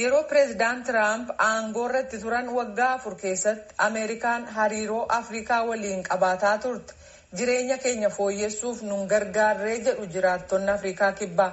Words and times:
Yeroo 0.00 0.22
pireezidaant 0.30 0.82
Tiraamp 0.88 1.30
aangoo 1.44 1.84
irratti 1.90 2.18
turan 2.24 2.48
waggaa 2.56 2.88
afur 2.96 3.14
keessatti 3.22 3.74
Ameerikaan 3.86 4.44
hariiroo 4.56 5.04
Afrikaa 5.18 5.60
waliin 5.70 6.02
qabaataa 6.08 6.56
turte 6.64 6.94
jireenya 7.40 7.78
keenya 7.84 8.10
fooyyessuuf 8.18 8.82
nun 8.90 9.06
gargaarree 9.12 9.78
jedhu 9.88 10.06
jiraattonni 10.16 10.70
Afrikaa 10.74 11.12
kibbaa. 11.20 11.52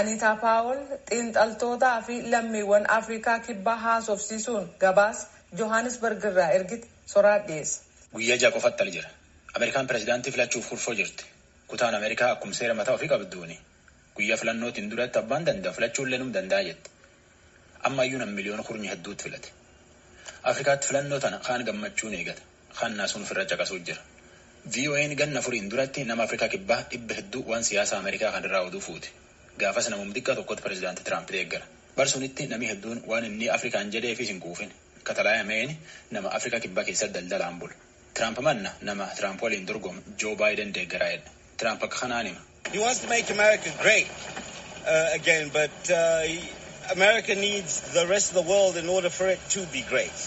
Aniitaa 0.00 0.34
Paawol 0.44 0.82
xiinxaltootaa 1.10 1.96
fi 2.08 2.20
lammiiwwan 2.34 2.90
Afrikaa 2.98 3.38
kibbaa 3.48 3.76
haasofsiisuun 3.86 4.68
gabaas 4.84 5.26
Johannesburg 5.62 6.24
irraa 6.32 6.50
ergite 6.58 6.86
soraa 7.14 7.38
dhiyeessa. 7.48 7.82
Guyyaa 8.14 8.38
ja'a 8.44 8.52
qofatti 8.58 8.82
ali 8.86 8.92
jira. 8.98 9.08
Ameerikaan 9.58 9.86
pireezidaantii 9.90 10.32
filachuuf 10.32 10.68
kurfoo 10.68 10.94
jirti. 10.94 11.24
Kutaan 11.70 11.94
Ameerikaa 11.98 12.30
akkuma 12.34 12.54
seera 12.58 12.74
mataa 12.74 12.94
ofii 12.98 13.08
qabduuni. 13.12 13.56
Guyyaa 14.16 14.36
filannootiin 14.42 14.90
duratti 14.90 15.18
abbaan 15.22 15.46
danda'a 15.46 15.72
filachuullee 15.78 16.18
num 16.22 16.32
danda'a 16.36 16.62
jette. 16.68 16.90
Amma 17.88 18.04
iyyuu 18.08 18.20
nam 18.22 18.32
miliyoona 18.38 18.62
kurnya 18.68 18.90
hedduutti 18.94 19.24
filate. 19.28 19.48
Afrikaatti 20.52 20.86
filannoo 20.90 21.20
tana 21.24 21.38
kaan 21.48 21.64
gammachuun 21.68 22.14
eegata. 22.18 22.42
Kaan 22.80 22.96
naasuun 23.00 23.24
ofirra 23.26 23.44
caqasuuf 23.52 23.82
jira. 23.90 24.02
VOA'n 24.76 25.14
ganna 25.22 25.40
furiin 25.42 25.70
duratti 25.70 26.04
nama 26.04 26.22
Afrikaa 26.28 26.48
kibbaa 26.54 26.80
dhibba 26.90 27.14
hedduu 27.20 27.42
waan 27.50 27.64
siyaasa 27.64 27.98
Ameerikaa 27.98 28.32
kan 28.36 28.44
irraa 28.50 28.62
oduu 28.70 28.80
fuuti. 28.86 29.08
Gaafas 29.58 29.88
namum 29.90 30.12
xiqqaa 30.16 30.36
tokkotti 30.40 30.62
pireezidaantii 30.62 31.04
Tiraamp 31.04 31.28
deeggara. 31.36 31.66
Barsunitti 31.96 32.46
namni 32.46 32.68
hedduun 32.72 33.02
waan 33.12 33.24
inni 33.30 33.48
Afrikaan 33.58 33.90
jedheefis 33.92 34.28
hin 34.28 34.40
quufin. 34.40 34.70
Katalaayameen 35.04 35.76
nama 36.10 36.28
Afrikaa 36.38 36.60
kibbaa 36.60 36.84
keessatti 36.84 37.14
daldalaan 37.18 37.58
bulu. 37.58 37.74
Tiraamp 38.14 38.38
manna 38.48 38.70
nama 38.82 39.06
Tiraamp 39.16 39.42
waliin 39.42 39.66
dorgomu 39.66 40.00
Joo 40.22 40.34
Baayiden 40.36 40.72
deeggaraa'edha. 40.74 41.30
Tiraamp 41.58 41.82
akka 41.88 41.98
kanaan 42.02 42.26
hima. 42.26 42.40
He 42.72 42.78
wants 42.78 43.00
to 43.00 43.08
make 43.08 43.30
America 43.30 43.70
great 43.82 44.06
uh, 44.86 45.08
again, 45.18 45.50
but 45.52 45.90
uh, 45.90 46.24
America 46.96 47.34
needs 47.34 47.80
the 47.98 48.06
rest 48.06 48.28
of 48.32 48.36
the 48.44 48.46
world 48.52 48.76
in 48.76 48.88
order 48.88 49.10
for 49.10 49.28
it 49.28 49.40
to 49.54 49.60
be 49.72 49.82
great. 49.92 50.18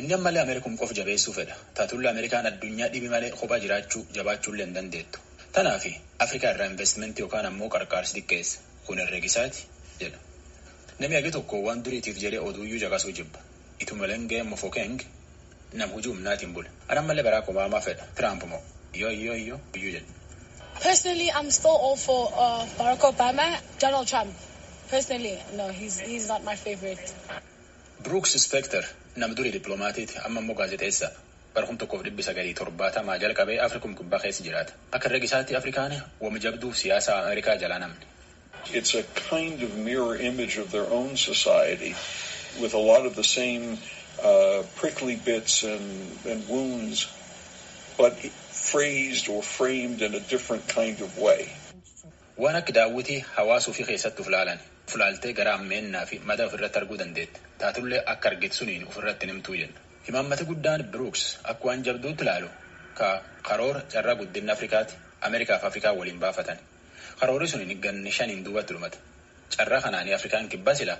Inni 0.00 0.14
ammallee 0.18 0.40
Ameerikum 0.44 0.76
qofa 0.80 0.94
jabeessuu 1.00 1.34
fedha. 1.38 1.56
Taatullee 1.74 2.10
Ameerikaan 2.14 2.46
addunyaa 2.50 2.88
dhibi 2.94 3.08
malee 3.14 3.30
kophaa 3.40 3.58
jiraachuu 3.64 4.02
jabaachuullee 4.18 4.66
hin 4.66 4.74
dandeettu. 4.78 5.18
Tanaafi 5.52 5.92
Afrikaa 6.26 6.50
irraa 6.54 6.66
investimentii 6.72 7.22
yookaan 7.26 7.46
ammoo 7.52 7.68
qarqaarsi 7.76 8.12
xiqqeessa. 8.18 8.58
Kun 8.86 8.98
herregisaati 9.02 9.60
jedha. 10.02 10.18
Namni 11.00 11.16
agi 11.22 11.30
tokko 11.38 11.56
waan 11.66 11.82
duriitiif 11.84 12.16
jedhee 12.24 12.40
oduuyyuu 12.50 12.80
caqasuu 12.84 13.12
jibba. 13.18 13.38
Itumalenge 13.82 14.42
Mofokeng 14.52 14.96
nam 15.72 15.90
hujii 15.94 16.12
humnaatiin 16.12 16.52
bula. 16.54 16.68
Anammallee 16.88 17.22
Barack 17.24 17.48
Obaamaa 17.48 17.80
fedha. 17.80 18.04
Tiraamp 18.14 18.42
moo 18.52 18.60
yoo 18.94 19.10
yoo 19.10 19.34
yoo 19.34 19.60
iyyuu 19.76 19.92
jedha. 19.92 20.06
Personally, 20.82 21.28
I'm 21.38 21.50
still 21.50 21.76
all 21.86 21.96
for 21.96 22.32
uh, 22.44 22.66
Barack 22.78 23.02
Obama. 23.12 23.46
Donald 23.80 24.06
Trump. 24.08 24.34
Personally, 24.90 25.38
no, 25.56 25.68
he's 25.68 25.98
he's 26.00 26.28
not 26.28 26.42
my 26.44 26.56
favorite. 26.56 27.12
Brooks 28.02 28.36
Spector 28.46 28.84
nam 29.16 29.34
durii 29.36 29.52
dippiloomaatiiti 29.52 30.14
amma 30.24 30.40
immoo 30.40 30.54
gaazexeessaa. 30.60 31.10
Bara 31.54 31.66
kum 31.66 31.76
tokkoof 31.78 32.02
dhibbi 32.06 32.22
sagalii 32.22 32.54
torbaatamaa 32.54 33.18
jalqabee 33.18 33.58
Afrikum 33.66 33.94
kibbaa 33.98 34.18
keessa 34.24 34.42
jiraata. 34.46 34.72
Akka 34.92 35.08
herregisaatti 35.08 35.56
Afrikaan 35.56 35.92
wama 36.20 36.38
jabduuf 36.38 36.76
siyaasa 36.82 37.18
Ameerikaa 37.22 37.56
jalaa 37.56 37.78
namni. 37.78 38.06
It's 38.72 38.94
a 38.94 39.02
kind 39.30 39.62
of 39.62 39.74
mirror 39.88 40.16
image 40.30 40.58
of 40.62 40.70
their 40.70 40.86
own 40.98 41.16
society 41.16 41.94
with 42.62 42.74
a 42.74 42.78
lot 42.90 43.06
of 43.06 43.14
the 43.14 43.24
same 43.24 43.78
uh, 44.22 44.62
prickly 44.76 45.16
bits 45.16 45.62
and, 45.64 45.86
and 46.26 46.48
wounds, 46.48 47.06
but 47.98 48.14
phrased 48.70 49.28
or 49.28 49.42
framed 49.42 50.02
in 50.02 50.14
a 50.14 50.20
different 50.20 50.66
kind 50.68 51.00
of 51.00 51.18
way. 51.18 51.48
Waan 52.36 52.56
akka 52.56 52.72
daawwitii 52.72 53.18
hawaasa 53.36 53.70
ofii 53.70 53.84
keessatti 53.90 54.22
uflaalan 54.24 54.60
uflaaltee 54.88 55.32
gara 55.38 55.52
ammeennaa 55.58 56.04
fi 56.10 56.18
madaa 56.30 56.46
ofirratti 56.50 56.78
arguu 56.80 56.96
dandeette. 57.02 57.40
Taatullee 57.58 58.00
akka 58.14 58.30
argite 58.30 58.56
suniin 58.60 58.86
ofirratti 58.88 59.26
nimtuu 59.30 59.56
jenna. 59.60 59.80
Himaammati 60.08 60.44
guddaan 60.50 60.84
Brooks 60.94 61.24
akka 61.52 61.68
waan 61.68 61.84
jabduutti 61.88 62.24
ilaalu 62.26 62.48
ka 62.94 63.10
karoora 63.48 63.82
carraa 63.94 64.14
guddinna 64.22 64.52
Afrikaati 64.58 64.94
Ameerikaa 65.28 65.58
fi 65.58 65.66
Afrikaa 65.66 65.92
waliin 65.92 66.20
baafatan. 66.20 66.58
Karoorri 67.20 67.48
sun 67.48 67.66
ganni 67.86 68.10
shaniin 68.18 68.44
duubatti 68.44 68.74
dhumata. 68.74 68.98
Carraa 69.56 69.80
kanaanii 69.84 70.14
Afrikaan 70.14 70.48
kibbaa 70.48 70.74
sila 70.74 70.96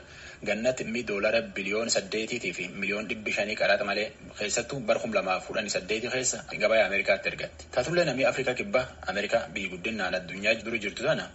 gannatti 0.47 0.85
mi 0.85 1.03
doolara 1.09 1.41
biliyoona 1.57 1.91
saddeetiitii 1.97 2.53
fi 2.59 2.69
miliyoon 2.69 3.09
dhibbi 3.11 3.33
shanii 3.37 3.57
qaraxa 3.61 3.85
malee 3.91 4.07
keessattuu 4.39 4.81
bara 4.81 5.01
kum 5.05 5.13
lamaaf 5.19 5.47
kudhanii 5.49 5.71
saddeetii 5.77 6.11
keessa 6.15 6.43
gabaa 6.65 6.81
Ameerikaatti 6.87 7.29
ergatti. 7.33 7.67
Taatullee 7.77 8.05
namni 8.09 8.25
Afrikaa 8.33 8.55
kibbaa 8.63 8.85
Ameerikaa 9.13 9.43
biyyi 9.55 9.69
guddinaan 9.75 10.15
addunyaa 10.21 10.55
dura 10.65 10.79
jirtu 10.87 11.03
tana 11.09 11.29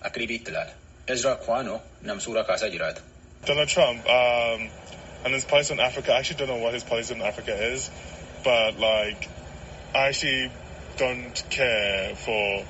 akka 0.00 0.20
dhibiitti 0.20 0.50
ilaala. 0.54 0.72
Ezra 1.16 1.34
Kwano 1.46 1.80
nam 2.02 2.20
suuraa 2.20 2.44
kaasaa 2.44 2.68
jiraata. 2.76 3.00
Donald 3.46 3.68
Trump, 3.68 4.06
um, 4.06 4.70
and 5.24 5.34
his 5.34 5.44
policy 5.44 5.72
on 5.74 5.80
Africa, 5.80 6.12
I 6.12 6.18
actually 6.18 6.38
don't 6.38 6.48
know 6.54 6.62
what 6.64 6.74
his 6.74 6.84
policy 6.84 7.14
on 7.14 7.22
Africa 7.22 7.54
is, 7.72 7.90
but 8.44 8.78
like, 8.78 9.28
I 9.94 10.08
actually 10.08 10.50
don't 10.96 11.42
care 11.50 12.14
for 12.24 12.64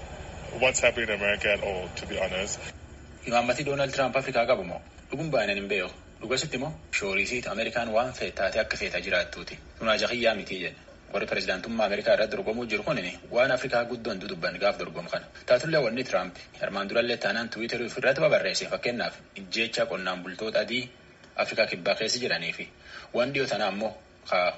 what's 0.61 0.81
happening 0.81 1.09
in 1.11 1.15
America 1.21 1.53
at 1.53 1.63
all, 1.63 1.89
to 1.97 2.07
be 2.07 2.19
honest. 2.19 2.59
Imaammati 3.27 3.65
Doonaald 3.65 3.93
Tiraamp 3.93 4.17
Afrikaa 4.17 4.47
qabu 4.51 4.65
moo? 4.71 4.81
Dhuguun 5.11 5.31
baay'inaan 5.31 5.59
hin 5.61 5.69
beeku. 5.69 5.91
Dhugasitti 6.21 6.59
moo? 6.59 6.71
Shoorisiit 6.99 7.47
Ameerikaan 7.53 7.91
waan 7.97 8.13
feete 8.19 8.35
taatee 8.41 8.61
akka 8.63 8.77
feetaa 8.81 9.01
jiraattuuti. 9.07 9.59
Tunaa 9.79 9.97
jahiyyaa 10.03 10.35
mitii 10.41 10.59
jedhe. 10.63 10.77
Warri 11.13 11.27
pireezidaantummaa 11.31 11.87
Ameerikaa 11.87 12.15
irratti 12.17 12.37
dorgomuu 12.37 12.67
jiru 12.73 12.83
kun 12.83 12.99
waan 13.31 13.51
Afrikaa 13.57 13.85
guddoon 13.85 14.21
dudubban 14.21 14.59
gaaf 14.59 14.79
dorgomu 14.79 15.09
kana. 15.11 15.27
Taatullee 15.47 15.81
wanni 15.87 16.05
Tiraamp 16.05 16.37
armaan 16.63 16.89
durallee 16.89 17.17
taanaan 17.17 17.49
Tiwiiterii 17.49 17.87
ofirratti 17.87 18.21
babarreesse 18.21 18.67
fakkeenyaaf 18.75 19.15
ijjeecha 19.43 19.87
qonnaan 19.87 20.23
bultoota 20.23 20.61
adii 20.67 20.83
Afrikaa 21.37 21.67
kibbaa 21.67 21.95
keessa 21.95 22.19
jiranii 22.25 22.53
fi 22.53 22.69
waan 23.15 23.33
dhiyoo 23.35 23.47
tanaa 23.55 23.69
ammoo 23.75 23.93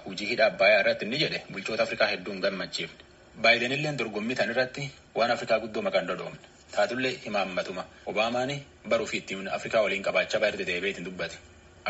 hujii 0.06 0.28
hidha 0.32 0.46
Abbayaa 0.46 0.80
irratti 0.80 1.04
inni 1.04 1.18
jedhe 1.26 1.42
bulchoota 1.52 1.82
Afrikaa 1.82 2.06
hedduun 2.14 2.40
gammachiifne. 2.40 3.04
Baayidenillee 3.42 3.94
dorgommii 3.98 4.36
tan 4.40 4.50
irratti 4.50 4.90
waan 5.14 5.30
Afrikaa 5.30 5.58
guddoo 5.60 5.82
maqaan 5.82 6.06
dhodhoomne. 6.06 6.38
Taatullee 6.76 7.12
himaammatuma 7.24 7.84
Obaamaan 8.12 8.52
baruu 8.88 9.06
fi 9.06 9.16
ittiin 9.22 9.48
Afrikaa 9.58 9.82
waliin 9.82 10.02
qabaachaa 10.08 10.40
baay'ee 10.44 10.66
deebi'eetiin 10.70 11.04
dubbate. 11.08 11.36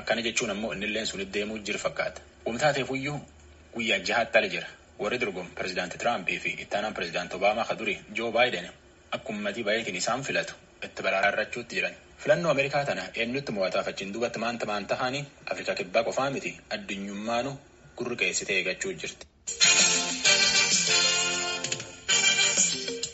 Akkana 0.01 0.23
jechuun 0.27 0.51
ammoo 0.51 0.73
innilleen 0.73 1.07
sun 1.07 1.23
deemuu 1.35 1.59
jiru 1.59 1.79
fakkaata. 1.79 2.21
Wamtaateefuyyuu 2.47 3.19
guyyaa 3.75 3.99
jahaatti 4.09 4.39
ala 4.39 4.49
jira. 4.55 4.69
Warri 5.03 5.19
dorgomu 5.21 5.51
pireezidaantii 5.59 5.99
Tiraampii 5.99 6.39
fi 6.39 6.51
ittaanaan 6.65 6.95
pireezidaantii 6.95 7.37
Obaamaa 7.41 7.65
ka 7.71 7.75
durii 7.79 7.99
Joo 8.19 8.31
Baayiden 8.33 8.69
akka 9.19 9.29
ummatii 9.35 9.65
baay'eetiin 9.69 9.97
isaan 10.03 10.23
filatu 10.29 10.55
itti 10.89 11.03
baraarrachuutti 11.03 11.75
jiran. 11.81 11.95
Filannoo 12.25 12.51
Ameerikaa 12.51 12.85
tana 12.85 13.03
eenyutti 13.15 13.53
mo'ataaf 13.53 13.89
achiin 13.93 14.13
duubatti 14.15 14.39
maanta 14.39 14.67
maan 14.67 14.87
tahanii 14.87 15.25
Afrikaa 15.51 15.75
kibbaa 15.81 16.05
qofaa 16.11 16.31
miti 16.31 16.57
addunyummaanu 16.77 17.57
gurri 17.97 18.17
qeessitee 18.25 18.57
eeggachuu 18.61 18.93
jirti. 18.93 19.27